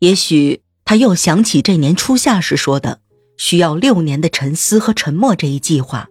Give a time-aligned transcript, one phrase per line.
[0.00, 3.00] 也许他又想起这年初夏时说的
[3.36, 6.08] 需要六年的沉思和沉默这一计划，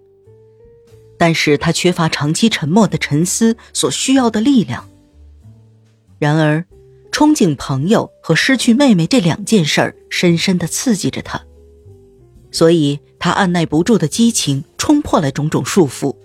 [1.17, 4.87] 但是他缺乏长期沉默的沉思所需要的力量。
[6.19, 6.63] 然而，
[7.11, 11.43] 憧憬朋友和失去妹妹这两件事儿深深的刺激着他，
[12.51, 16.15] 所以他按耐不住的激情冲破了种种束缚。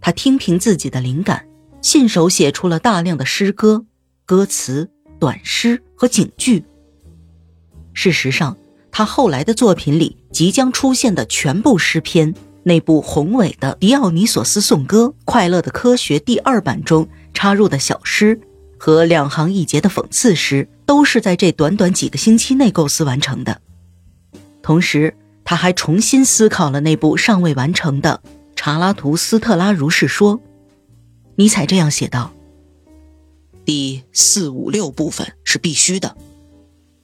[0.00, 1.46] 他听凭自己的灵感，
[1.80, 3.84] 信手写出了大量的诗歌、
[4.24, 4.90] 歌词、
[5.22, 6.64] 短诗和警句。
[7.94, 8.56] 事实上，
[8.90, 12.34] 他后来的作品里即将出现的全部诗篇，
[12.64, 18.40] 那部宏伟的《狄奥尼索斯颂歌》《快乐的科学》第二版中插入的小诗
[18.76, 23.60] 和两行一节的讽刺诗，都是在这短短几个星期内构思完成的。
[24.60, 28.20] 同时，他还重新思考了那部尚未完成的。
[28.56, 30.40] 查拉图斯特拉如是说，
[31.36, 32.32] 尼采这样写道
[33.64, 36.16] ：“第四五六部分是必须的，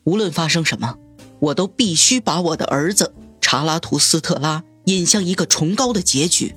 [0.04, 0.98] 无论发生什么，
[1.38, 6.54] 我都必须把我的儿子查拉图斯特拉引向一个崇高的结局。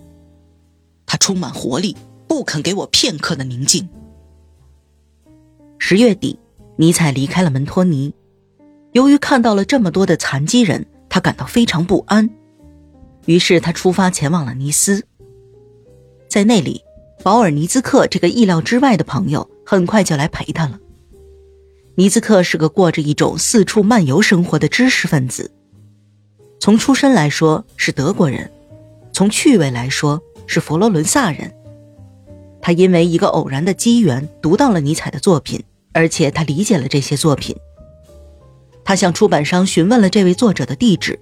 [1.05, 1.95] 他充满活力，
[2.27, 3.87] 不肯给我片刻的宁静。”
[5.77, 6.39] 十月底，
[6.77, 8.13] 尼采离开了门托尼，
[8.93, 12.29] 由于看到了这么多的残疾人，他感到非常不安。
[13.25, 15.05] 于是他出发前往了尼斯，
[16.27, 16.81] 在那里，
[17.23, 20.77] 保尔尼兹克这个意料之外的朋友很快就来陪他了。
[21.95, 25.49] 尼兹克是个过着一种四处漫游生活的知识分子，
[26.59, 28.51] 从出身来说是德国人，
[29.13, 31.49] 从趣味来说是佛罗伦萨人。
[32.61, 37.55] 他因为一个偶然的机缘读到了尼采的作品，而且他理解了这些作品。
[38.83, 41.17] 他向出版商询问了这位作者的地址，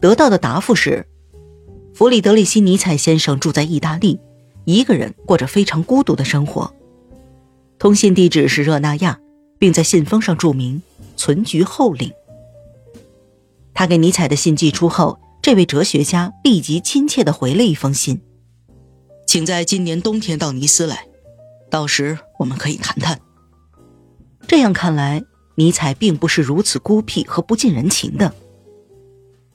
[0.00, 1.04] 得到的答复是。
[1.94, 4.20] 弗里德里希·尼采先生住在意大利，
[4.66, 6.72] 一个人过着非常孤独的生活。
[7.82, 9.18] 通信地址是热那亚，
[9.58, 10.80] 并在信封上注明
[11.18, 12.12] “存局后领”。
[13.74, 18.22] 他给尼采的信寄出后，这位哲学家立即亲切地回了一封信
[19.26, 21.08] ：“请在今年冬天到尼斯来，
[21.72, 23.20] 到时我们可以谈谈。”
[24.46, 25.20] 这样看来，
[25.56, 28.32] 尼采并不是如此孤僻和不近人情的。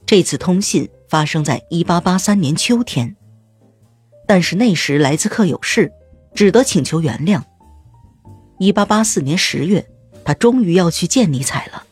[0.04, 0.86] 这次通信。
[1.08, 3.16] 发生在一八八三年秋天，
[4.26, 5.90] 但是那时莱兹克有事，
[6.34, 7.42] 只得请求原谅。
[8.58, 9.88] 一八八四年十月，
[10.24, 11.84] 他终于要去见尼采了。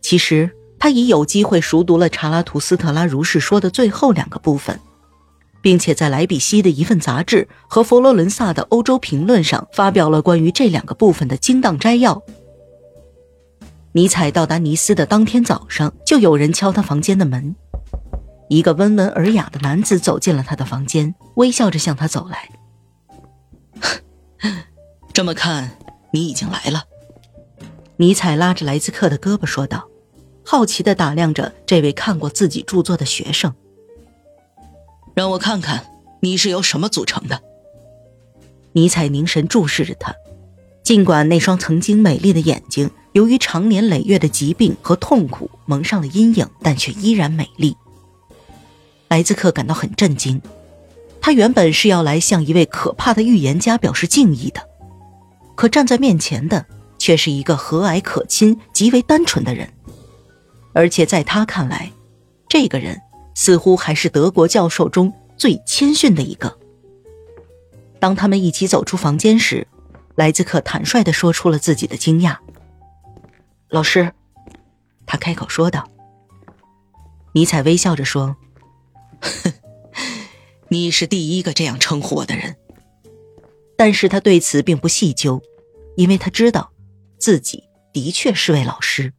[0.00, 4.78] 其实他已有机会熟读了查拉图斯特拉如是说的最后两个部分，
[5.60, 12.22] 并且在莱比锡的一份杂志和佛罗伦萨的欧洲评论上发表了关于这两个部分的精当摘要。
[13.92, 17.56] 尼采到达尼斯的当天早上，就有人敲他房间的门。
[18.48, 22.48] 一个温文尔雅的男子走进了他的房间，微笑着向他走来。
[25.16, 25.78] 这么看，
[26.10, 26.84] 你已经来了。
[27.96, 29.88] 尼采拉着莱兹克的胳膊说道，
[30.44, 33.54] 好奇的打量着这位看过自己著作的学生。
[35.14, 35.86] 让我看看
[36.20, 37.40] 你是由什么组成的。
[38.72, 40.14] 尼采凝神注视着他，
[40.82, 47.74] 尽管那双曾经美丽的眼睛由于长年累月的疾病和痛苦蒙上了阴影，但却依然美丽。
[49.08, 50.42] 莱兹克感到很震惊，
[51.22, 54.60] 他原本是要来向一位可怕的预言家表示敬意的，
[55.56, 56.64] 可站在面前的
[56.98, 59.72] 却是一个和蔼可亲、极为单纯的人，
[60.72, 61.90] 而且在他看来，
[62.48, 63.00] 这个人
[63.34, 66.56] 似乎还是德国教授中最谦逊的一个。
[67.98, 69.66] 当他们一起走出房间时，
[70.14, 72.36] 莱兹克坦率地说出了自己的惊讶
[73.70, 74.12] ：“老师。”
[75.06, 75.88] 他开口说道。
[77.32, 78.36] 尼采微笑着说。
[80.68, 82.56] 你是第一个这样称呼我的人，
[83.76, 85.42] 但是他对此并不细究，
[85.96, 86.72] 因为他知道，
[87.18, 89.12] 自己的确是位老师。